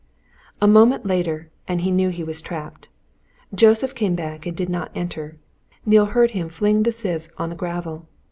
A 0.59 0.67
moment 0.67 1.05
later, 1.05 1.51
and 1.67 1.81
he 1.81 1.91
knew 1.91 2.09
he 2.09 2.23
was 2.23 2.41
trapped. 2.41 2.87
Joseph 3.53 3.93
came 3.93 4.15
back 4.15 4.47
and 4.47 4.57
did 4.57 4.67
not 4.67 4.89
enter. 4.95 5.37
Neale 5.85 6.05
heard 6.07 6.31
him 6.31 6.49
fling 6.49 6.81
the 6.81 6.91
sieve 6.91 7.29
on 7.37 7.51
the 7.51 7.55
gravel. 7.55 8.07